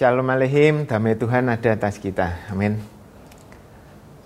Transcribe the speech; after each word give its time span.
Shalom 0.00 0.32
Aleihim, 0.32 0.88
damai 0.88 1.12
Tuhan 1.12 1.52
ada 1.52 1.76
atas 1.76 2.00
kita. 2.00 2.48
Amin. 2.48 2.80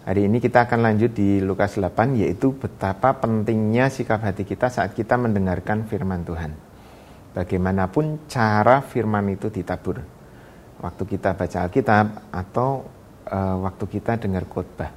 Hari 0.06 0.30
ini 0.30 0.38
kita 0.38 0.70
akan 0.70 0.86
lanjut 0.86 1.10
di 1.10 1.42
Lukas 1.42 1.74
8 1.74 2.14
yaitu 2.14 2.54
betapa 2.54 3.18
pentingnya 3.18 3.90
sikap 3.90 4.22
hati 4.22 4.46
kita 4.46 4.70
saat 4.70 4.94
kita 4.94 5.18
mendengarkan 5.18 5.82
firman 5.90 6.22
Tuhan. 6.22 6.54
Bagaimanapun 7.34 8.22
cara 8.30 8.86
firman 8.86 9.34
itu 9.34 9.50
ditabur. 9.50 9.98
Waktu 10.78 11.02
kita 11.10 11.34
baca 11.34 11.66
Alkitab 11.66 12.06
atau 12.30 12.86
uh, 13.26 13.66
waktu 13.66 13.98
kita 13.98 14.22
dengar 14.22 14.46
khotbah. 14.46 14.94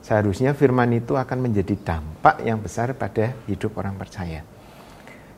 Seharusnya 0.00 0.56
firman 0.56 0.96
itu 0.96 1.12
akan 1.12 1.44
menjadi 1.44 1.76
dampak 1.76 2.40
yang 2.40 2.64
besar 2.64 2.96
pada 2.96 3.36
hidup 3.44 3.76
orang 3.76 4.00
percaya. 4.00 4.40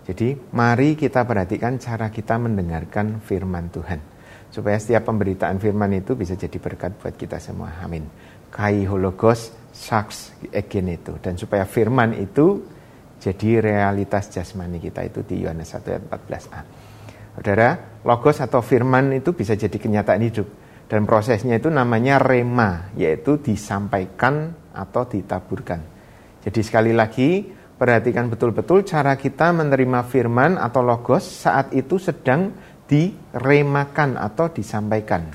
Jadi 0.06 0.38
mari 0.54 0.94
kita 0.94 1.26
perhatikan 1.26 1.82
cara 1.82 2.14
kita 2.14 2.38
mendengarkan 2.38 3.18
firman 3.26 3.74
Tuhan. 3.74 4.17
Supaya 4.48 4.80
setiap 4.80 5.08
pemberitaan 5.12 5.60
firman 5.60 5.92
itu 5.92 6.16
bisa 6.16 6.32
jadi 6.32 6.56
berkat 6.56 6.96
buat 6.96 7.14
kita 7.14 7.36
semua. 7.36 7.78
Amin. 7.84 8.08
Kai 8.48 8.88
hologos 8.88 9.52
saks 9.72 10.32
egen 10.48 10.88
itu. 10.88 11.20
Dan 11.20 11.36
supaya 11.36 11.68
firman 11.68 12.16
itu 12.16 12.64
jadi 13.20 13.60
realitas 13.60 14.32
jasmani 14.32 14.80
kita 14.80 15.04
itu 15.04 15.20
di 15.26 15.44
Yohanes 15.44 15.74
1 15.76 15.84
ayat 15.84 16.04
14a. 16.08 16.60
Saudara, 17.38 18.00
logos 18.02 18.40
atau 18.40 18.64
firman 18.64 19.14
itu 19.14 19.36
bisa 19.36 19.52
jadi 19.54 19.74
kenyataan 19.74 20.22
hidup. 20.24 20.48
Dan 20.88 21.04
prosesnya 21.04 21.60
itu 21.60 21.68
namanya 21.68 22.16
rema, 22.16 22.88
yaitu 22.96 23.36
disampaikan 23.36 24.56
atau 24.72 25.04
ditaburkan. 25.04 25.84
Jadi 26.40 26.60
sekali 26.64 26.96
lagi, 26.96 27.44
Perhatikan 27.78 28.26
betul-betul 28.26 28.82
cara 28.82 29.14
kita 29.14 29.54
menerima 29.54 30.02
firman 30.02 30.58
atau 30.58 30.82
logos 30.82 31.22
saat 31.22 31.70
itu 31.70 31.94
sedang 31.94 32.50
diremakan 32.88 34.16
atau 34.16 34.48
disampaikan. 34.48 35.28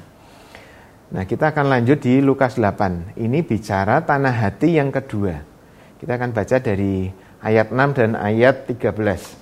Nah, 1.14 1.30
kita 1.30 1.54
akan 1.54 1.70
lanjut 1.70 2.02
di 2.02 2.26
Lukas 2.26 2.58
8. 2.58 3.14
Ini 3.22 3.46
bicara 3.46 4.02
tanah 4.02 4.34
hati 4.34 4.82
yang 4.82 4.90
kedua. 4.90 5.38
Kita 6.02 6.18
akan 6.18 6.34
baca 6.34 6.58
dari 6.58 7.06
ayat 7.46 7.70
6 7.70 7.94
dan 7.94 8.18
ayat 8.18 8.66
13. 8.66 9.38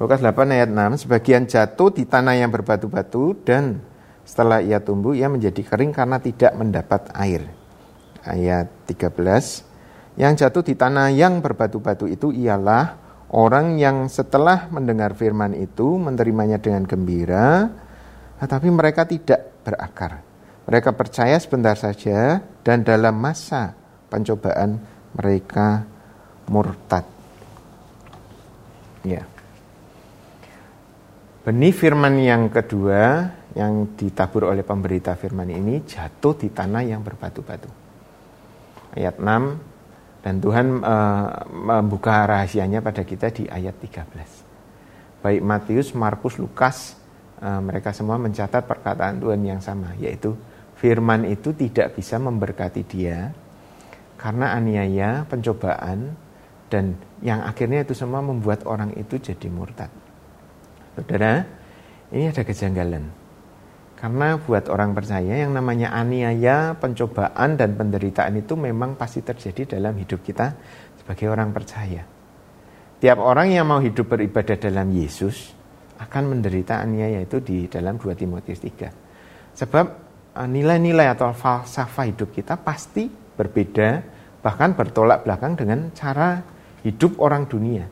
Lukas 0.00 0.18
8 0.18 0.50
ayat 0.50 0.72
6, 0.72 1.06
sebagian 1.06 1.46
jatuh 1.46 1.94
di 1.94 2.08
tanah 2.08 2.34
yang 2.34 2.50
berbatu-batu 2.50 3.38
dan 3.46 3.78
setelah 4.26 4.58
ia 4.64 4.82
tumbuh 4.82 5.14
ia 5.14 5.30
menjadi 5.30 5.62
kering 5.62 5.94
karena 5.94 6.18
tidak 6.18 6.56
mendapat 6.58 7.06
air. 7.14 7.46
Ayat 8.26 8.66
13, 8.90 10.18
yang 10.18 10.34
jatuh 10.34 10.64
di 10.66 10.74
tanah 10.74 11.12
yang 11.14 11.38
berbatu-batu 11.38 12.10
itu 12.10 12.32
ialah 12.34 12.98
orang 13.30 13.78
yang 13.78 14.10
setelah 14.10 14.66
mendengar 14.70 15.14
firman 15.14 15.54
itu 15.54 15.98
menerimanya 15.98 16.58
dengan 16.58 16.86
gembira, 16.86 17.70
tetapi 18.42 18.68
mereka 18.70 19.06
tidak 19.06 19.62
berakar. 19.62 20.22
Mereka 20.66 20.94
percaya 20.94 21.38
sebentar 21.38 21.74
saja 21.74 22.42
dan 22.62 22.86
dalam 22.86 23.18
masa 23.18 23.74
pencobaan 24.10 24.78
mereka 25.18 25.82
murtad. 26.46 27.06
Ya. 29.02 29.24
Benih 31.40 31.72
firman 31.72 32.20
yang 32.20 32.52
kedua 32.52 33.32
yang 33.56 33.96
ditabur 33.98 34.52
oleh 34.52 34.62
pemberita 34.62 35.16
firman 35.16 35.50
ini 35.50 35.82
jatuh 35.82 36.36
di 36.36 36.52
tanah 36.52 36.84
yang 36.84 37.02
berbatu-batu. 37.02 37.70
Ayat 38.94 39.18
6 39.18 39.69
dan 40.20 40.40
Tuhan 40.40 40.84
uh, 40.84 41.48
membuka 41.48 42.28
rahasianya 42.28 42.84
pada 42.84 43.04
kita 43.04 43.32
di 43.32 43.48
ayat 43.48 43.76
13. 43.80 45.24
Baik 45.24 45.42
Matius, 45.44 45.96
Markus, 45.96 46.36
Lukas, 46.36 46.96
uh, 47.40 47.60
mereka 47.64 47.92
semua 47.96 48.20
mencatat 48.20 48.68
perkataan 48.68 49.16
Tuhan 49.20 49.40
yang 49.40 49.60
sama, 49.64 49.96
yaitu 49.96 50.36
firman 50.76 51.24
itu 51.28 51.52
tidak 51.56 51.96
bisa 51.96 52.20
memberkati 52.20 52.84
dia 52.84 53.32
karena 54.20 54.52
aniaya, 54.52 55.24
pencobaan, 55.24 56.12
dan 56.68 56.92
yang 57.24 57.40
akhirnya 57.40 57.88
itu 57.88 57.96
semua 57.96 58.20
membuat 58.20 58.68
orang 58.68 58.92
itu 59.00 59.16
jadi 59.16 59.48
murtad. 59.48 59.88
Saudara, 60.92 61.48
ini 62.12 62.28
ada 62.28 62.44
kejanggalan. 62.44 63.19
Karena 64.00 64.40
buat 64.40 64.72
orang 64.72 64.96
percaya 64.96 65.44
yang 65.44 65.52
namanya 65.52 65.92
aniaya, 65.92 66.72
pencobaan 66.72 67.60
dan 67.60 67.76
penderitaan 67.76 68.32
itu 68.40 68.56
memang 68.56 68.96
pasti 68.96 69.20
terjadi 69.20 69.76
dalam 69.76 69.92
hidup 70.00 70.24
kita 70.24 70.56
sebagai 70.96 71.28
orang 71.28 71.52
percaya. 71.52 72.00
Tiap 72.96 73.18
orang 73.20 73.52
yang 73.52 73.68
mau 73.68 73.76
hidup 73.76 74.08
beribadah 74.08 74.56
dalam 74.56 74.88
Yesus 74.88 75.52
akan 76.00 76.32
menderita 76.32 76.80
aniaya 76.80 77.20
itu 77.20 77.44
di 77.44 77.68
dalam 77.68 78.00
2 78.00 78.16
Timotius 78.16 78.64
3. 78.64 79.52
Sebab 79.60 79.86
eh, 80.32 80.48
nilai-nilai 80.48 81.12
atau 81.12 81.36
falsafah 81.36 82.08
hidup 82.08 82.32
kita 82.32 82.56
pasti 82.56 83.04
berbeda 83.12 84.00
bahkan 84.40 84.72
bertolak 84.72 85.28
belakang 85.28 85.60
dengan 85.60 85.92
cara 85.92 86.40
hidup 86.80 87.20
orang 87.20 87.44
dunia. 87.44 87.84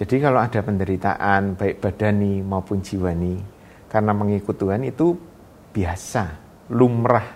Jadi 0.00 0.16
kalau 0.16 0.40
ada 0.40 0.64
penderitaan 0.64 1.60
baik 1.60 1.84
badani 1.84 2.40
maupun 2.40 2.80
jiwani 2.80 3.51
karena 3.92 4.16
mengikut 4.16 4.56
Tuhan 4.56 4.88
itu 4.88 5.12
biasa, 5.76 6.24
lumrah. 6.72 7.28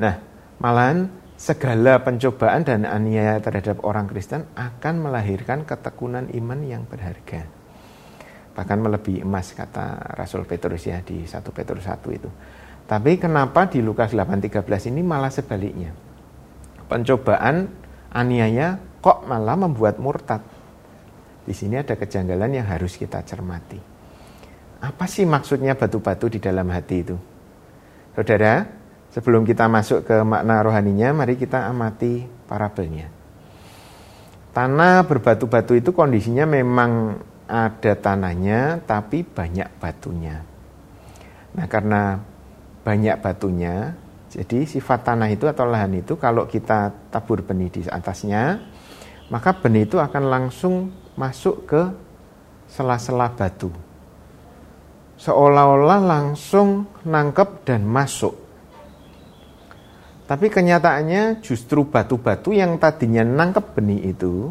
Nah, 0.00 0.14
malahan 0.56 1.12
segala 1.36 2.00
pencobaan 2.00 2.64
dan 2.64 2.88
aniaya 2.88 3.36
terhadap 3.44 3.84
orang 3.84 4.08
Kristen 4.08 4.48
akan 4.56 5.04
melahirkan 5.04 5.68
ketekunan 5.68 6.32
iman 6.32 6.60
yang 6.64 6.88
berharga. 6.88 7.44
Bahkan 8.56 8.78
melebihi 8.80 9.20
emas 9.20 9.52
kata 9.52 10.16
Rasul 10.16 10.48
Petrus 10.48 10.88
ya 10.88 11.04
di 11.04 11.28
1 11.28 11.44
Petrus 11.52 11.84
1 11.84 12.00
itu. 12.16 12.32
Tapi 12.88 13.20
kenapa 13.20 13.68
di 13.68 13.84
Lukas 13.84 14.16
8:13 14.16 14.88
ini 14.88 15.04
malah 15.04 15.28
sebaliknya? 15.28 15.92
Pencobaan 16.88 17.68
aniaya 18.08 18.80
kok 19.04 19.28
malah 19.28 19.60
membuat 19.60 20.00
murtad. 20.00 20.40
Di 21.44 21.52
sini 21.52 21.76
ada 21.76 21.92
kejanggalan 21.92 22.56
yang 22.56 22.64
harus 22.64 22.96
kita 22.96 23.20
cermati. 23.20 23.95
Apa 24.80 25.08
sih 25.08 25.24
maksudnya 25.24 25.72
batu-batu 25.72 26.28
di 26.28 26.36
dalam 26.36 26.68
hati 26.68 26.96
itu? 27.00 27.16
Saudara, 28.12 28.64
sebelum 29.12 29.48
kita 29.48 29.68
masuk 29.68 30.04
ke 30.04 30.16
makna 30.20 30.60
rohaninya, 30.60 31.16
mari 31.16 31.40
kita 31.40 31.68
amati 31.68 32.28
parabelnya. 32.44 33.08
Tanah 34.52 35.04
berbatu-batu 35.04 35.76
itu 35.76 35.92
kondisinya 35.92 36.48
memang 36.48 37.20
ada 37.48 37.92
tanahnya, 37.96 38.84
tapi 38.84 39.24
banyak 39.24 39.68
batunya. 39.80 40.44
Nah, 41.56 41.66
karena 41.68 42.20
banyak 42.84 43.16
batunya, 43.20 43.96
jadi 44.32 44.64
sifat 44.68 45.08
tanah 45.08 45.32
itu 45.32 45.48
atau 45.48 45.64
lahan 45.64 45.96
itu 45.96 46.20
kalau 46.20 46.44
kita 46.44 46.92
tabur 47.08 47.40
benih 47.44 47.72
di 47.72 47.80
atasnya, 47.88 48.60
maka 49.32 49.56
benih 49.56 49.88
itu 49.88 49.96
akan 49.96 50.24
langsung 50.28 50.92
masuk 51.16 51.64
ke 51.64 51.82
sela-sela 52.68 53.32
batu 53.32 53.72
seolah-olah 55.16 56.00
langsung 56.00 56.84
nangkep 57.04 57.64
dan 57.64 57.82
masuk. 57.84 58.36
Tapi 60.26 60.46
kenyataannya 60.50 61.38
justru 61.40 61.86
batu-batu 61.86 62.50
yang 62.50 62.82
tadinya 62.82 63.22
nangkep 63.22 63.66
benih 63.78 64.10
itu 64.10 64.50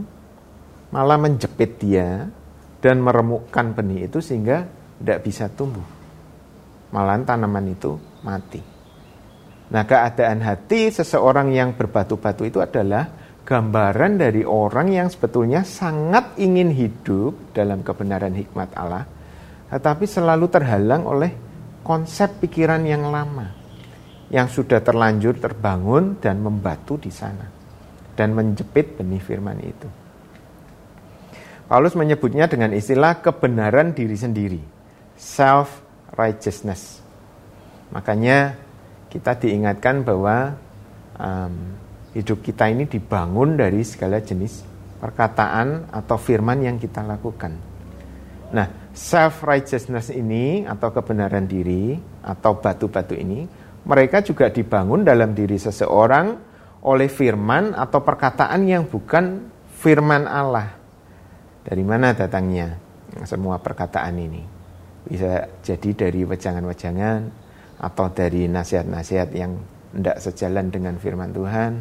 malah 0.96 1.20
menjepit 1.20 1.84
dia 1.84 2.32
dan 2.80 3.04
meremukkan 3.04 3.76
benih 3.76 4.08
itu 4.08 4.24
sehingga 4.24 4.64
tidak 5.02 5.20
bisa 5.28 5.52
tumbuh. 5.52 5.84
Malah 6.96 7.20
tanaman 7.28 7.76
itu 7.76 8.00
mati. 8.24 8.64
Nah 9.66 9.84
keadaan 9.84 10.40
hati 10.40 10.94
seseorang 10.94 11.52
yang 11.52 11.76
berbatu-batu 11.76 12.48
itu 12.48 12.64
adalah 12.64 13.12
gambaran 13.44 14.16
dari 14.16 14.48
orang 14.48 14.96
yang 14.96 15.08
sebetulnya 15.12 15.68
sangat 15.68 16.40
ingin 16.40 16.72
hidup 16.72 17.52
dalam 17.52 17.84
kebenaran 17.84 18.32
hikmat 18.32 18.72
Allah 18.74 19.15
tetapi 19.70 20.06
selalu 20.06 20.46
terhalang 20.50 21.04
oleh 21.06 21.32
konsep 21.86 22.42
pikiran 22.42 22.82
yang 22.86 23.10
lama 23.10 23.54
yang 24.34 24.50
sudah 24.50 24.82
terlanjur 24.82 25.38
terbangun 25.38 26.18
dan 26.18 26.42
membatu 26.42 26.98
di 26.98 27.14
sana 27.14 27.46
dan 28.18 28.34
menjepit 28.34 28.98
benih 28.98 29.22
firman 29.22 29.60
itu. 29.62 29.88
Paulus 31.66 31.98
menyebutnya 31.98 32.46
dengan 32.46 32.74
istilah 32.74 33.22
kebenaran 33.22 33.94
diri 33.94 34.14
sendiri, 34.14 34.62
self 35.18 35.82
righteousness. 36.14 37.02
Makanya 37.90 38.54
kita 39.10 39.34
diingatkan 39.38 40.06
bahwa 40.06 40.58
um, 41.18 41.54
hidup 42.14 42.46
kita 42.46 42.70
ini 42.70 42.86
dibangun 42.86 43.58
dari 43.58 43.82
segala 43.82 44.22
jenis 44.22 44.62
perkataan 45.02 45.90
atau 45.90 46.18
firman 46.18 46.62
yang 46.62 46.78
kita 46.78 47.02
lakukan. 47.02 47.58
Nah, 48.54 48.85
self 48.96 49.44
righteousness 49.44 50.10
ini 50.10 50.64
atau 50.64 50.90
kebenaran 50.96 51.44
diri 51.46 52.00
atau 52.24 52.56
batu-batu 52.58 53.14
ini 53.14 53.44
mereka 53.84 54.24
juga 54.24 54.50
dibangun 54.50 55.04
dalam 55.04 55.36
diri 55.36 55.60
seseorang 55.60 56.40
oleh 56.88 57.12
firman 57.12 57.76
atau 57.76 58.02
perkataan 58.02 58.66
yang 58.66 58.88
bukan 58.88 59.52
firman 59.76 60.26
Allah. 60.26 60.74
Dari 61.66 61.84
mana 61.84 62.16
datangnya 62.16 62.78
semua 63.26 63.60
perkataan 63.62 64.16
ini? 64.18 64.56
bisa 65.06 65.46
jadi 65.62 65.90
dari 65.94 66.26
wejangan-wejangan 66.26 67.20
atau 67.78 68.10
dari 68.10 68.50
nasihat-nasihat 68.50 69.30
yang 69.38 69.62
tidak 69.94 70.18
sejalan 70.20 70.74
dengan 70.74 70.98
firman 70.98 71.32
Tuhan 71.32 71.72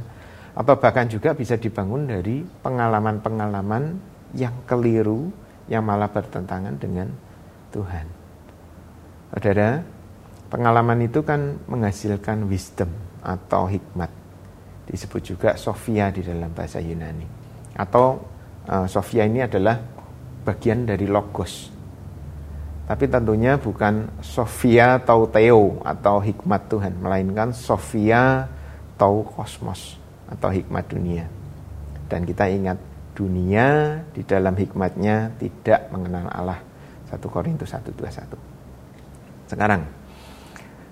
atau 0.54 0.74
bahkan 0.78 1.10
juga 1.10 1.34
bisa 1.34 1.58
dibangun 1.58 2.06
dari 2.06 2.44
pengalaman-pengalaman 2.62 3.98
yang 4.38 4.54
keliru 4.68 5.32
yang 5.70 5.84
malah 5.84 6.10
bertentangan 6.10 6.76
dengan 6.76 7.08
Tuhan. 7.72 8.06
Saudara, 9.34 9.82
pengalaman 10.52 11.04
itu 11.04 11.20
kan 11.26 11.58
menghasilkan 11.66 12.46
wisdom 12.46 12.90
atau 13.24 13.66
hikmat. 13.66 14.10
Disebut 14.84 15.22
juga 15.24 15.50
Sofia 15.56 16.12
di 16.12 16.20
dalam 16.20 16.52
bahasa 16.52 16.78
Yunani. 16.78 17.26
Atau 17.74 18.22
uh, 18.68 18.86
Sofia 18.86 19.24
ini 19.26 19.42
adalah 19.42 19.80
bagian 20.44 20.84
dari 20.84 21.08
logos 21.08 21.74
tapi 22.84 23.08
tentunya 23.08 23.56
bukan 23.56 24.20
Sofia 24.20 25.00
atau 25.00 25.24
Theo 25.24 25.80
atau 25.80 26.20
hikmat 26.20 26.68
Tuhan, 26.68 26.92
melainkan 27.00 27.56
Sofia 27.56 28.44
atau 28.94 29.24
kosmos 29.24 29.96
atau 30.28 30.52
hikmat 30.52 30.84
dunia. 30.92 31.24
Dan 32.12 32.28
kita 32.28 32.44
ingat 32.44 32.76
dunia 33.14 34.02
di 34.10 34.26
dalam 34.26 34.52
hikmatnya 34.58 35.38
tidak 35.38 35.88
mengenal 35.94 36.28
Allah. 36.28 36.60
1 37.08 37.22
Korintus 37.30 37.70
121. 37.70 39.46
Sekarang, 39.46 39.86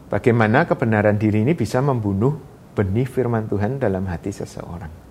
bagaimana 0.06 0.64
kebenaran 0.64 1.18
diri 1.18 1.42
ini 1.42 1.58
bisa 1.58 1.82
membunuh 1.82 2.38
benih 2.78 3.10
firman 3.10 3.50
Tuhan 3.50 3.82
dalam 3.82 4.06
hati 4.06 4.30
seseorang? 4.30 5.02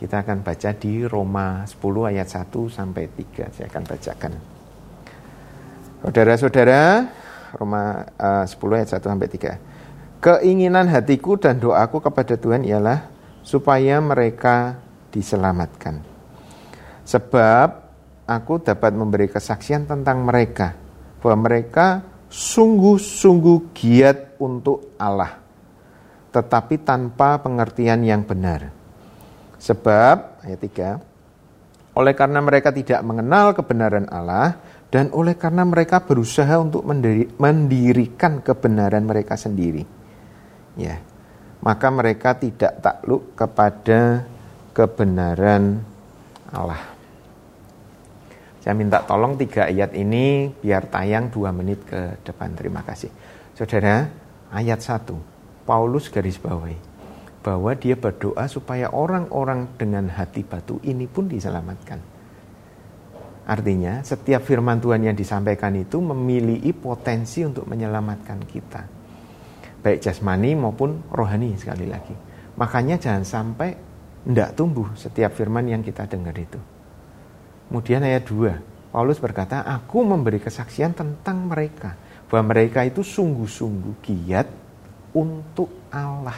Kita 0.00 0.24
akan 0.24 0.40
baca 0.40 0.70
di 0.72 1.04
Roma 1.04 1.68
10 1.68 1.76
ayat 2.08 2.24
1 2.24 2.48
sampai 2.72 3.04
3. 3.04 3.52
Saya 3.52 3.68
akan 3.68 3.84
bacakan. 3.84 4.32
Saudara-saudara, 6.00 7.04
Roma 7.60 8.08
uh, 8.16 8.48
10 8.48 8.56
ayat 8.80 8.88
1 8.96 9.12
sampai 9.12 9.28
3. 9.28 10.24
Keinginan 10.24 10.88
hatiku 10.88 11.36
dan 11.36 11.60
doaku 11.60 12.00
kepada 12.00 12.40
Tuhan 12.40 12.64
ialah 12.64 13.12
supaya 13.44 14.00
mereka 14.00 14.80
diselamatkan. 15.12 16.09
Sebab 17.10 17.68
aku 18.30 18.62
dapat 18.62 18.94
memberi 18.94 19.26
kesaksian 19.26 19.90
tentang 19.90 20.22
mereka 20.22 20.78
bahwa 21.18 21.50
mereka 21.50 22.06
sungguh-sungguh 22.30 23.74
giat 23.74 24.38
untuk 24.38 24.94
Allah, 24.94 25.42
tetapi 26.30 26.86
tanpa 26.86 27.42
pengertian 27.42 28.06
yang 28.06 28.22
benar. 28.22 28.70
Sebab 29.58 30.46
ayat 30.46 30.60
3, 30.62 31.98
oleh 31.98 32.14
karena 32.14 32.38
mereka 32.38 32.70
tidak 32.70 33.02
mengenal 33.02 33.50
kebenaran 33.58 34.06
Allah, 34.06 34.54
dan 34.90 35.10
oleh 35.10 35.34
karena 35.34 35.66
mereka 35.66 36.02
berusaha 36.02 36.58
untuk 36.58 36.86
mendiri, 36.86 37.30
mendirikan 37.38 38.38
kebenaran 38.42 39.06
mereka 39.06 39.38
sendiri 39.38 39.86
ya 40.74 40.98
maka 41.62 41.86
mereka 41.92 42.34
tidak 42.34 42.82
takluk 42.82 43.34
kepada 43.38 44.26
kebenaran 44.74 45.78
Allah 46.50 46.89
saya 48.60 48.76
minta 48.76 49.02
tolong 49.04 49.40
tiga 49.40 49.68
ayat 49.68 49.96
ini 49.96 50.52
biar 50.52 50.88
tayang 50.92 51.32
dua 51.32 51.50
menit 51.50 51.84
ke 51.88 52.20
depan 52.24 52.52
terima 52.54 52.84
kasih 52.84 53.08
saudara 53.56 54.08
ayat 54.52 54.80
satu 54.84 55.16
Paulus 55.64 56.12
garis 56.12 56.36
bawahi 56.36 56.76
bahwa 57.40 57.72
dia 57.72 57.96
berdoa 57.96 58.44
supaya 58.52 58.92
orang-orang 58.92 59.64
dengan 59.80 60.12
hati 60.12 60.44
batu 60.44 60.76
ini 60.84 61.08
pun 61.08 61.24
diselamatkan 61.24 62.20
Artinya, 63.50 63.98
setiap 64.06 64.46
firman 64.46 64.78
Tuhan 64.78 65.02
yang 65.10 65.18
disampaikan 65.18 65.74
itu 65.74 65.98
memiliki 65.98 66.70
potensi 66.70 67.42
untuk 67.42 67.66
menyelamatkan 67.66 68.46
kita. 68.46 68.82
Baik 69.82 69.98
jasmani 69.98 70.54
maupun 70.54 71.10
rohani 71.10 71.58
sekali 71.58 71.90
lagi. 71.90 72.14
Makanya 72.54 73.02
jangan 73.02 73.26
sampai 73.26 73.74
tidak 74.22 74.54
tumbuh 74.54 74.94
setiap 74.94 75.34
firman 75.34 75.66
yang 75.66 75.82
kita 75.82 76.06
dengar 76.06 76.36
itu. 76.38 76.62
Kemudian 77.70 78.02
ayat 78.02 78.26
2, 78.26 78.90
Paulus 78.90 79.22
berkata, 79.22 79.62
Aku 79.62 80.02
memberi 80.02 80.42
kesaksian 80.42 80.90
tentang 80.90 81.46
mereka. 81.46 81.94
Bahwa 82.26 82.50
mereka 82.50 82.82
itu 82.82 83.06
sungguh-sungguh 83.06 84.02
giat 84.02 84.50
untuk 85.14 85.70
Allah. 85.94 86.34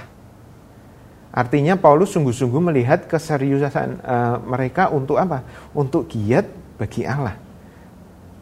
Artinya 1.33 1.81
Paulus 1.81 2.13
sungguh-sungguh 2.13 2.61
melihat 2.61 3.09
keseriusan 3.09 4.05
uh, 4.05 4.37
mereka 4.45 4.93
untuk 4.93 5.17
apa? 5.17 5.41
Untuk 5.73 6.05
giat 6.13 6.45
bagi 6.77 7.09
Allah. 7.09 7.41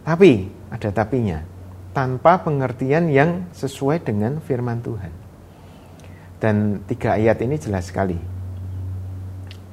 Tapi, 0.02 0.50
ada 0.74 0.90
tapinya, 0.90 1.38
tanpa 1.94 2.42
pengertian 2.42 3.06
yang 3.06 3.46
sesuai 3.54 4.02
dengan 4.02 4.42
firman 4.42 4.82
Tuhan. 4.82 5.12
Dan 6.42 6.82
tiga 6.90 7.14
ayat 7.14 7.38
ini 7.46 7.54
jelas 7.54 7.86
sekali. 7.86 8.39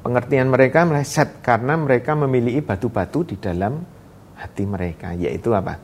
Pengertian 0.08 0.48
mereka 0.48 0.88
meleset 0.88 1.44
karena 1.44 1.76
mereka 1.76 2.16
memiliki 2.16 2.64
batu-batu 2.64 3.28
di 3.28 3.36
dalam 3.36 3.84
hati 4.40 4.64
mereka, 4.64 5.12
yaitu 5.12 5.52
apa? 5.52 5.76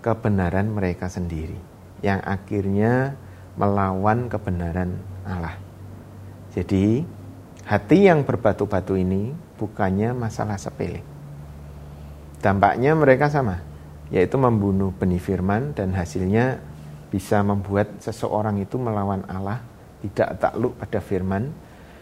Kebenaran 0.00 0.72
mereka 0.72 1.12
sendiri, 1.12 1.60
yang 2.00 2.24
akhirnya 2.24 3.12
melawan 3.60 4.32
kebenaran 4.32 4.96
Allah. 5.28 5.60
Jadi, 6.56 7.04
hati 7.68 8.08
yang 8.08 8.24
berbatu-batu 8.24 8.96
ini 8.96 9.36
bukannya 9.60 10.16
masalah 10.16 10.56
sepele 10.56 11.04
Dampaknya 12.40 12.96
mereka 12.96 13.28
sama, 13.28 13.60
yaitu 14.08 14.40
membunuh 14.40 14.88
benih 14.96 15.20
firman 15.20 15.76
dan 15.76 15.92
hasilnya 15.92 16.64
bisa 17.12 17.44
membuat 17.44 17.92
seseorang 18.00 18.56
itu 18.56 18.80
melawan 18.80 19.20
Allah, 19.28 19.60
tidak 20.00 20.40
takluk 20.40 20.80
pada 20.80 21.04
firman, 21.04 21.52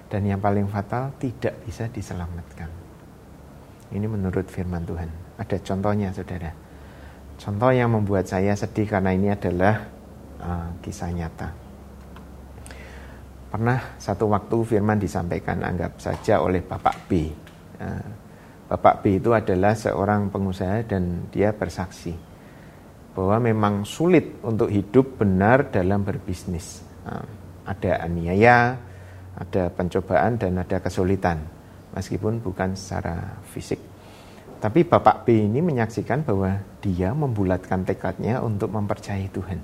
dan 0.08 0.24
yang 0.24 0.40
paling 0.40 0.64
fatal 0.68 1.12
tidak 1.20 1.60
bisa 1.64 1.84
diselamatkan. 1.92 2.68
Ini 3.92 4.04
menurut 4.04 4.48
firman 4.48 4.84
Tuhan. 4.84 5.08
Ada 5.40 5.56
contohnya 5.64 6.12
saudara. 6.12 6.52
Contoh 7.38 7.70
yang 7.70 7.94
membuat 7.94 8.26
saya 8.26 8.52
sedih 8.52 8.88
karena 8.88 9.14
ini 9.14 9.30
adalah 9.30 9.86
uh, 10.42 10.68
kisah 10.82 11.12
nyata. 11.14 11.48
Pernah 13.48 13.96
satu 13.96 14.28
waktu 14.28 14.56
firman 14.66 15.00
disampaikan 15.00 15.64
anggap 15.64 15.96
saja 16.02 16.44
oleh 16.44 16.60
Bapak 16.60 17.08
B. 17.08 17.32
Uh, 17.78 18.08
Bapak 18.68 19.00
B 19.00 19.16
itu 19.16 19.32
adalah 19.32 19.72
seorang 19.72 20.28
pengusaha 20.28 20.84
dan 20.84 21.32
dia 21.32 21.56
bersaksi 21.56 22.12
bahwa 23.16 23.40
memang 23.40 23.74
sulit 23.88 24.36
untuk 24.44 24.68
hidup 24.68 25.16
benar 25.16 25.72
dalam 25.72 26.04
berbisnis. 26.04 26.84
Nah, 27.08 27.24
ada 27.64 28.04
aniaya, 28.04 28.76
ada 29.38 29.70
pencobaan 29.70 30.34
dan 30.36 30.58
ada 30.58 30.82
kesulitan 30.82 31.38
meskipun 31.94 32.42
bukan 32.42 32.74
secara 32.74 33.38
fisik. 33.46 33.78
Tapi 34.58 34.82
Bapak 34.82 35.22
B 35.22 35.46
ini 35.46 35.62
menyaksikan 35.62 36.26
bahwa 36.26 36.58
dia 36.82 37.14
membulatkan 37.14 37.86
tekadnya 37.86 38.42
untuk 38.42 38.74
mempercayai 38.74 39.30
Tuhan 39.30 39.62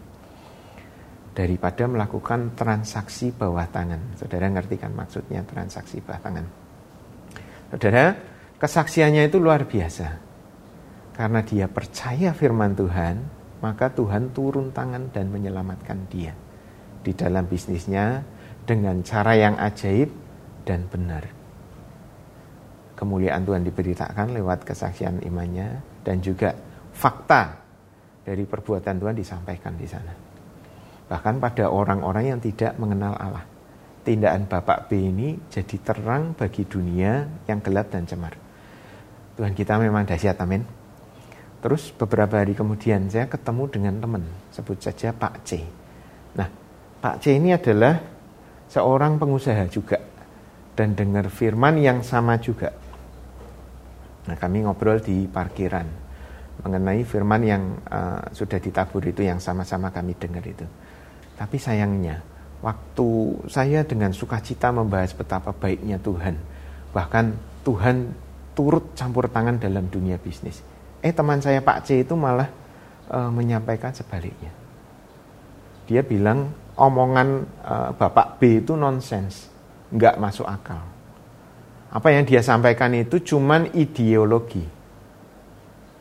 daripada 1.34 1.90
melakukan 1.90 2.54
transaksi 2.54 3.34
bawah 3.34 3.66
tangan. 3.66 4.14
Saudara 4.14 4.46
ngerti 4.46 4.78
kan 4.78 4.94
maksudnya 4.94 5.42
transaksi 5.42 5.98
bawah 5.98 6.22
tangan? 6.22 6.46
Saudara, 7.74 8.14
Kesaksiannya 8.64 9.28
itu 9.28 9.36
luar 9.42 9.68
biasa. 9.68 10.08
Karena 11.12 11.44
dia 11.44 11.68
percaya 11.68 12.32
firman 12.32 12.72
Tuhan, 12.72 13.20
maka 13.60 13.92
Tuhan 13.92 14.32
turun 14.32 14.72
tangan 14.72 15.12
dan 15.12 15.28
menyelamatkan 15.28 16.08
dia 16.08 16.32
di 17.04 17.12
dalam 17.12 17.44
bisnisnya 17.44 18.24
dengan 18.64 19.00
cara 19.04 19.32
yang 19.36 19.54
ajaib 19.60 20.08
dan 20.64 20.88
benar. 20.88 21.28
Kemuliaan 22.96 23.44
Tuhan 23.44 23.62
diberitakan 23.68 24.32
lewat 24.32 24.64
kesaksian 24.64 25.20
imannya 25.26 25.82
dan 26.06 26.24
juga 26.24 26.56
fakta 26.94 27.60
dari 28.24 28.48
perbuatan 28.48 28.96
Tuhan 28.96 29.16
disampaikan 29.18 29.76
di 29.76 29.84
sana. 29.84 30.14
Bahkan 31.04 31.36
pada 31.36 31.68
orang-orang 31.68 32.32
yang 32.32 32.40
tidak 32.40 32.72
mengenal 32.80 33.12
Allah. 33.20 33.44
Tindakan 34.04 34.44
Bapak 34.48 34.92
B 34.92 35.00
ini 35.00 35.36
jadi 35.48 35.76
terang 35.80 36.36
bagi 36.36 36.64
dunia 36.68 37.24
yang 37.48 37.60
gelap 37.64 37.88
dan 37.88 38.04
cemar. 38.04 38.36
Tuhan 39.36 39.56
kita 39.56 39.80
memang 39.80 40.04
dahsyat, 40.04 40.36
amin. 40.44 40.60
Terus 41.64 41.88
beberapa 41.96 42.36
hari 42.36 42.52
kemudian 42.52 43.08
saya 43.08 43.24
ketemu 43.24 43.64
dengan 43.72 43.94
teman, 43.96 44.24
sebut 44.52 44.76
saja 44.76 45.16
Pak 45.16 45.34
C. 45.48 45.64
Nah, 46.36 46.48
Pak 47.00 47.24
C 47.24 47.40
ini 47.40 47.56
adalah 47.56 48.13
seorang 48.68 49.20
pengusaha 49.20 49.64
juga 49.68 50.00
dan 50.74 50.98
dengar 50.98 51.30
firman 51.30 51.78
yang 51.78 52.02
sama 52.02 52.38
juga. 52.42 52.74
Nah, 54.24 54.36
kami 54.40 54.64
ngobrol 54.64 54.98
di 55.04 55.28
parkiran 55.28 55.86
mengenai 56.64 57.02
firman 57.02 57.42
yang 57.44 57.62
uh, 57.90 58.24
sudah 58.30 58.56
ditabur 58.62 59.04
itu 59.04 59.26
yang 59.26 59.42
sama-sama 59.42 59.90
kami 59.90 60.14
dengar 60.16 60.42
itu. 60.46 60.64
Tapi 61.34 61.58
sayangnya, 61.58 62.22
waktu 62.62 63.08
saya 63.50 63.82
dengan 63.82 64.14
sukacita 64.14 64.70
membahas 64.70 65.12
betapa 65.12 65.50
baiknya 65.50 65.98
Tuhan, 65.98 66.38
bahkan 66.94 67.34
Tuhan 67.66 68.14
turut 68.54 68.94
campur 68.94 69.26
tangan 69.26 69.58
dalam 69.58 69.90
dunia 69.90 70.16
bisnis. 70.16 70.62
Eh 71.02 71.12
teman 71.12 71.42
saya 71.42 71.60
Pak 71.60 71.84
C 71.84 72.06
itu 72.06 72.14
malah 72.14 72.48
uh, 73.10 73.28
menyampaikan 73.28 73.92
sebaliknya. 73.92 74.54
Dia 75.84 76.00
bilang 76.00 76.48
omongan 76.74 77.46
uh, 77.62 77.90
Bapak 77.94 78.38
B 78.42 78.62
itu 78.62 78.74
nonsens, 78.74 79.48
nggak 79.94 80.18
masuk 80.18 80.46
akal. 80.46 80.82
Apa 81.94 82.10
yang 82.10 82.26
dia 82.26 82.42
sampaikan 82.42 82.90
itu 82.94 83.22
cuman 83.22 83.70
ideologi. 83.70 84.66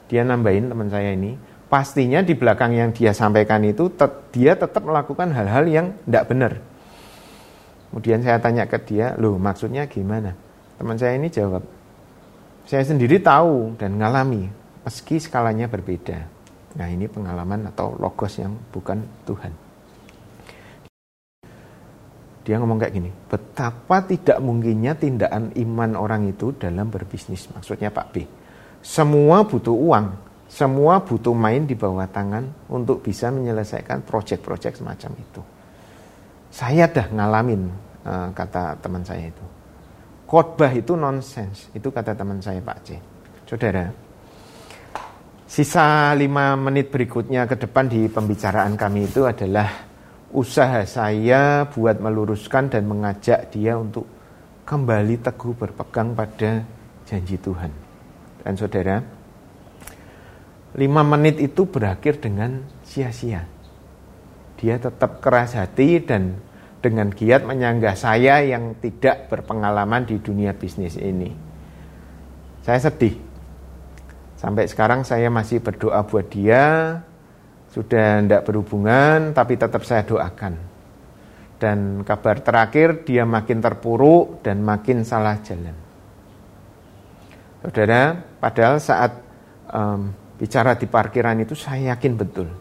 Dia 0.09 0.25
nambahin 0.25 0.73
teman 0.73 0.89
saya 0.89 1.13
ini, 1.13 1.37
pastinya 1.69 2.25
di 2.25 2.33
belakang 2.33 2.73
yang 2.73 2.89
dia 2.89 3.13
sampaikan 3.13 3.61
itu 3.61 3.93
tet 3.93 4.33
dia 4.33 4.57
tetap 4.57 4.81
melakukan 4.81 5.29
hal-hal 5.29 5.65
yang 5.69 5.87
tidak 6.05 6.25
benar. 6.29 6.53
Kemudian 7.93 8.25
saya 8.25 8.41
tanya 8.41 8.65
ke 8.65 8.81
dia, 8.81 9.13
loh 9.21 9.37
maksudnya 9.37 9.85
gimana? 9.85 10.33
Teman 10.81 10.97
saya 10.97 11.13
ini 11.13 11.29
jawab, 11.29 11.61
saya 12.65 12.81
sendiri 12.81 13.21
tahu 13.21 13.77
dan 13.77 14.01
ngalami, 14.01 14.49
meski 14.81 15.21
skalanya 15.21 15.69
berbeda. 15.69 16.25
Nah 16.73 16.87
ini 16.89 17.05
pengalaman 17.05 17.69
atau 17.69 17.93
logos 18.01 18.41
yang 18.41 18.57
bukan 18.73 19.05
Tuhan. 19.29 19.53
Dia 22.43 22.59
ngomong 22.59 22.75
kayak 22.75 22.93
gini, 22.93 23.07
betapa 23.31 24.03
tidak 24.03 24.43
mungkinnya 24.43 24.99
tindakan 24.99 25.55
iman 25.55 25.95
orang 25.95 26.27
itu 26.27 26.51
dalam 26.59 26.91
berbisnis. 26.91 27.47
Maksudnya 27.55 27.87
Pak 27.87 28.07
B. 28.11 28.27
Semua 28.83 29.47
butuh 29.47 29.71
uang, 29.71 30.11
semua 30.51 30.99
butuh 30.99 31.31
main 31.31 31.63
di 31.63 31.71
bawah 31.71 32.03
tangan 32.11 32.67
untuk 32.67 32.99
bisa 32.99 33.31
menyelesaikan 33.31 34.03
proyek-proyek 34.03 34.75
semacam 34.75 35.11
itu. 35.15 35.41
Saya 36.51 36.91
dah 36.91 37.07
ngalamin, 37.07 37.71
eh, 38.03 38.29
kata 38.35 38.75
teman 38.83 39.07
saya 39.07 39.31
itu. 39.31 39.45
Khotbah 40.27 40.75
itu 40.75 40.99
nonsens, 40.99 41.71
itu 41.71 41.87
kata 41.87 42.11
teman 42.11 42.43
saya 42.43 42.59
Pak 42.59 42.77
C. 42.83 42.99
Saudara, 43.47 43.87
sisa 45.47 46.11
lima 46.11 46.59
menit 46.59 46.91
berikutnya 46.91 47.47
ke 47.47 47.55
depan 47.55 47.87
di 47.87 48.11
pembicaraan 48.11 48.75
kami 48.75 49.07
itu 49.07 49.23
adalah 49.23 49.92
usaha 50.33 50.81
saya 50.89 51.69
buat 51.69 52.01
meluruskan 52.01 52.73
dan 52.73 52.89
mengajak 52.89 53.53
dia 53.53 53.77
untuk 53.77 54.09
kembali 54.65 55.21
teguh 55.21 55.53
berpegang 55.53 56.17
pada 56.17 56.65
janji 57.05 57.37
Tuhan. 57.37 57.69
Dan 58.41 58.53
saudara, 58.57 58.99
lima 60.75 61.01
menit 61.05 61.37
itu 61.39 61.69
berakhir 61.69 62.19
dengan 62.19 62.65
sia-sia. 62.81 63.45
Dia 64.57 64.81
tetap 64.81 65.21
keras 65.21 65.53
hati 65.53 66.01
dan 66.01 66.41
dengan 66.83 67.13
giat 67.13 67.47
menyanggah 67.47 67.95
saya 67.95 68.43
yang 68.43 68.75
tidak 68.81 69.31
berpengalaman 69.31 70.03
di 70.03 70.19
dunia 70.19 70.51
bisnis 70.51 70.99
ini. 70.99 71.31
Saya 72.65 72.79
sedih. 72.83 73.15
Sampai 74.35 74.67
sekarang 74.67 75.07
saya 75.07 75.31
masih 75.31 75.63
berdoa 75.63 76.03
buat 76.03 76.27
dia, 76.27 76.99
sudah 77.73 78.21
tidak 78.21 78.45
berhubungan 78.45 79.33
tapi 79.33 79.57
tetap 79.57 79.81
saya 79.81 80.05
doakan. 80.05 80.53
Dan 81.57 82.05
kabar 82.05 82.43
terakhir 82.45 83.01
dia 83.01 83.25
makin 83.25 83.63
terpuruk 83.63 84.45
dan 84.45 84.61
makin 84.61 85.01
salah 85.01 85.41
jalan. 85.41 85.73
Saudara, 87.63 88.19
padahal 88.37 88.77
saat 88.77 89.11
um, 89.71 90.11
bicara 90.37 90.75
di 90.75 90.85
parkiran 90.85 91.39
itu 91.41 91.55
saya 91.55 91.95
yakin 91.95 92.13
betul 92.19 92.51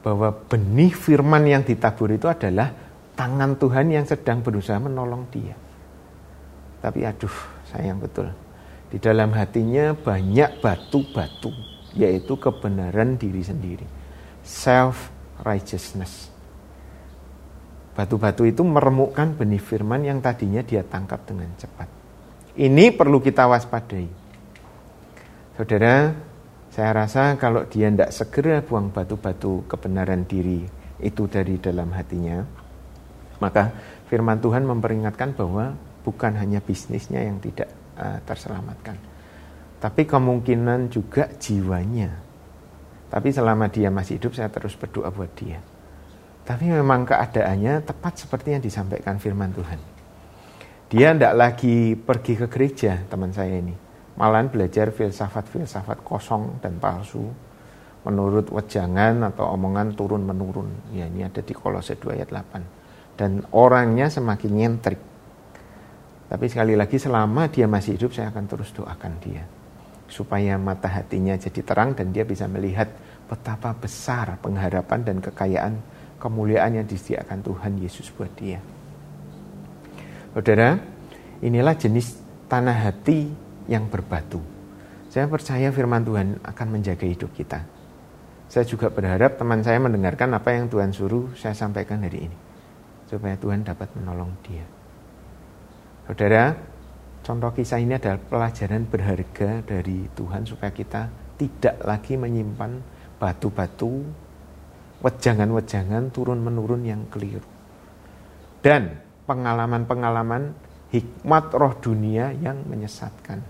bahwa 0.00 0.30
benih 0.46 0.94
firman 0.94 1.42
yang 1.42 1.66
ditabur 1.66 2.14
itu 2.14 2.30
adalah 2.30 2.70
tangan 3.18 3.58
Tuhan 3.58 3.90
yang 3.90 4.06
sedang 4.06 4.40
berusaha 4.40 4.78
menolong 4.78 5.26
dia. 5.34 5.58
Tapi 6.78 7.02
aduh, 7.02 7.36
sayang 7.74 7.98
betul. 7.98 8.30
Di 8.86 9.02
dalam 9.02 9.34
hatinya 9.34 9.98
banyak 9.98 10.62
batu-batu, 10.62 11.50
yaitu 11.98 12.38
kebenaran 12.38 13.18
diri 13.18 13.42
sendiri 13.42 14.05
self 14.46 15.10
righteousness. 15.42 16.30
Batu-batu 17.98 18.46
itu 18.46 18.62
meremukkan 18.62 19.34
benih 19.34 19.58
firman 19.58 20.06
yang 20.06 20.22
tadinya 20.22 20.62
dia 20.62 20.86
tangkap 20.86 21.26
dengan 21.26 21.50
cepat. 21.58 21.88
Ini 22.56 22.94
perlu 22.94 23.18
kita 23.20 23.50
waspadai. 23.50 24.06
Saudara, 25.56 26.12
saya 26.70 26.90
rasa 26.92 27.34
kalau 27.40 27.64
dia 27.66 27.88
tidak 27.88 28.12
segera 28.12 28.60
buang 28.60 28.92
batu-batu 28.92 29.64
kebenaran 29.66 30.28
diri 30.28 30.62
itu 31.00 31.24
dari 31.24 31.56
dalam 31.56 31.88
hatinya, 31.96 32.44
maka 33.40 33.72
firman 34.12 34.40
Tuhan 34.40 34.68
memperingatkan 34.68 35.32
bahwa 35.32 35.72
bukan 36.04 36.36
hanya 36.36 36.60
bisnisnya 36.60 37.24
yang 37.24 37.40
tidak 37.40 37.72
uh, 37.96 38.20
terselamatkan, 38.28 38.96
tapi 39.80 40.04
kemungkinan 40.04 40.92
juga 40.92 41.32
jiwanya 41.40 42.25
tapi 43.06 43.30
selama 43.30 43.70
dia 43.70 43.86
masih 43.86 44.18
hidup 44.18 44.34
saya 44.34 44.50
terus 44.50 44.74
berdoa 44.74 45.14
buat 45.14 45.30
dia. 45.38 45.62
Tapi 46.46 46.70
memang 46.70 47.06
keadaannya 47.06 47.82
tepat 47.82 48.22
seperti 48.22 48.54
yang 48.54 48.62
disampaikan 48.62 49.18
firman 49.18 49.50
Tuhan. 49.50 49.78
Dia 50.86 51.10
tidak 51.10 51.34
lagi 51.34 51.98
pergi 51.98 52.38
ke 52.38 52.46
gereja 52.46 53.02
teman 53.10 53.34
saya 53.34 53.58
ini. 53.58 53.74
Malahan 54.14 54.46
belajar 54.46 54.94
filsafat-filsafat 54.94 56.06
kosong 56.06 56.62
dan 56.62 56.78
palsu. 56.78 57.26
Menurut 58.06 58.54
wejangan 58.54 59.26
atau 59.26 59.50
omongan 59.58 59.98
turun-menurun. 59.98 60.94
Ya 60.94 61.10
ini 61.10 61.26
ada 61.26 61.42
di 61.42 61.50
kolose 61.50 61.98
2 61.98 62.14
ayat 62.14 62.30
8. 62.30 63.18
Dan 63.18 63.42
orangnya 63.50 64.06
semakin 64.06 64.52
nyentrik. 64.54 65.00
Tapi 66.30 66.46
sekali 66.46 66.78
lagi 66.78 67.02
selama 67.02 67.50
dia 67.50 67.66
masih 67.66 67.98
hidup 67.98 68.14
saya 68.14 68.30
akan 68.30 68.46
terus 68.46 68.70
doakan 68.70 69.14
dia 69.18 69.55
supaya 70.06 70.54
mata 70.56 70.86
hatinya 70.86 71.34
jadi 71.34 71.60
terang 71.62 71.94
dan 71.98 72.14
dia 72.14 72.22
bisa 72.22 72.46
melihat 72.46 72.86
betapa 73.26 73.74
besar 73.74 74.38
pengharapan 74.38 75.02
dan 75.02 75.16
kekayaan 75.18 75.74
kemuliaan 76.16 76.80
yang 76.80 76.86
disediakan 76.86 77.42
Tuhan 77.42 77.72
Yesus 77.78 78.08
buat 78.14 78.30
dia. 78.38 78.62
Saudara, 80.32 80.78
inilah 81.42 81.74
jenis 81.76 82.20
tanah 82.46 82.90
hati 82.90 83.30
yang 83.66 83.88
berbatu. 83.90 84.40
Saya 85.10 85.26
percaya 85.26 85.72
firman 85.72 86.04
Tuhan 86.04 86.28
akan 86.44 86.66
menjaga 86.68 87.08
hidup 87.08 87.32
kita. 87.32 87.64
Saya 88.46 88.62
juga 88.62 88.92
berharap 88.92 89.40
teman 89.40 89.64
saya 89.64 89.80
mendengarkan 89.82 90.30
apa 90.36 90.54
yang 90.54 90.70
Tuhan 90.70 90.94
suruh 90.94 91.34
saya 91.34 91.56
sampaikan 91.56 92.04
hari 92.04 92.30
ini. 92.30 92.36
Supaya 93.08 93.34
Tuhan 93.38 93.64
dapat 93.64 93.90
menolong 93.96 94.30
dia. 94.44 94.66
Saudara, 96.06 96.54
Contoh 97.26 97.50
kisah 97.50 97.82
ini 97.82 97.98
adalah 97.98 98.22
pelajaran 98.22 98.86
berharga 98.86 99.58
dari 99.66 100.06
Tuhan 100.14 100.46
supaya 100.46 100.70
kita 100.70 101.10
tidak 101.34 101.82
lagi 101.82 102.14
menyimpan 102.14 102.78
batu-batu, 103.18 104.06
wejangan-wejangan 105.02 106.14
turun-menurun 106.14 106.86
yang 106.86 107.02
keliru. 107.10 107.42
Dan 108.62 109.02
pengalaman-pengalaman 109.26 110.54
hikmat 110.94 111.50
roh 111.50 111.74
dunia 111.82 112.30
yang 112.30 112.62
menyesatkan. 112.62 113.42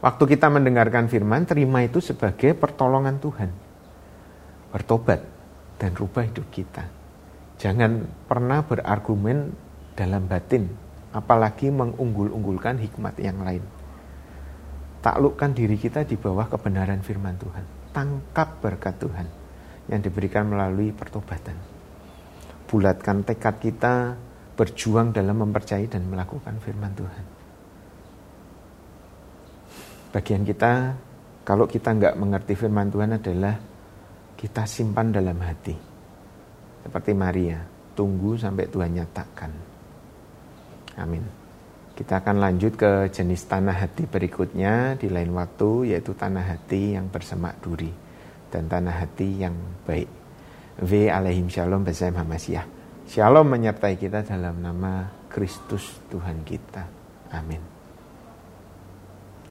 Waktu 0.00 0.24
kita 0.32 0.48
mendengarkan 0.48 1.12
firman, 1.12 1.44
terima 1.44 1.84
itu 1.84 2.00
sebagai 2.00 2.56
pertolongan 2.56 3.20
Tuhan. 3.20 3.50
Bertobat 4.72 5.20
dan 5.76 5.92
rubah 5.92 6.24
hidup 6.24 6.48
kita. 6.48 6.88
Jangan 7.60 8.08
pernah 8.24 8.64
berargumen 8.64 9.52
dalam 9.92 10.24
batin 10.24 10.91
apalagi 11.12 11.68
mengunggul-unggulkan 11.68 12.80
hikmat 12.80 13.14
yang 13.20 13.38
lain. 13.44 13.62
Taklukkan 15.04 15.52
diri 15.52 15.76
kita 15.76 16.08
di 16.08 16.16
bawah 16.16 16.48
kebenaran 16.48 17.04
firman 17.04 17.36
Tuhan. 17.36 17.64
Tangkap 17.92 18.64
berkat 18.64 18.96
Tuhan 18.96 19.26
yang 19.92 20.00
diberikan 20.00 20.48
melalui 20.48 20.94
pertobatan. 20.94 21.58
Bulatkan 22.64 23.20
tekad 23.26 23.60
kita 23.60 24.16
berjuang 24.56 25.12
dalam 25.12 25.42
mempercayai 25.44 25.90
dan 25.90 26.08
melakukan 26.08 26.56
firman 26.62 26.92
Tuhan. 26.96 27.24
Bagian 30.12 30.44
kita, 30.44 30.96
kalau 31.42 31.66
kita 31.66 31.92
nggak 31.92 32.14
mengerti 32.16 32.54
firman 32.56 32.88
Tuhan 32.88 33.16
adalah 33.16 33.56
kita 34.38 34.64
simpan 34.64 35.10
dalam 35.10 35.36
hati. 35.40 35.74
Seperti 36.84 37.12
Maria, 37.12 37.58
tunggu 37.98 38.38
sampai 38.38 38.68
Tuhan 38.70 38.92
nyatakan. 38.92 39.71
Amin. 41.00 41.24
Kita 41.92 42.24
akan 42.24 42.40
lanjut 42.40 42.76
ke 42.76 43.12
jenis 43.12 43.44
tanah 43.44 43.76
hati 43.84 44.08
berikutnya 44.08 44.96
di 44.96 45.12
lain 45.12 45.32
waktu 45.36 45.92
yaitu 45.92 46.16
tanah 46.16 46.56
hati 46.56 46.96
yang 46.96 47.12
bersemak 47.12 47.60
duri 47.60 47.92
dan 48.48 48.68
tanah 48.68 49.04
hati 49.04 49.28
yang 49.44 49.56
baik. 49.84 50.08
V 50.80 51.12
alaihim 51.12 51.52
shalom 51.52 51.84
bersama 51.84 52.24
Hamasyah. 52.24 52.64
Shalom 53.08 53.44
menyertai 53.44 54.00
kita 54.00 54.24
dalam 54.24 54.56
nama 54.64 55.08
Kristus 55.28 56.00
Tuhan 56.08 56.44
kita. 56.48 56.88
Amin. 57.32 57.71